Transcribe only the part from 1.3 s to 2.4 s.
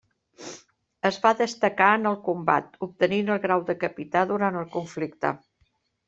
destacar en el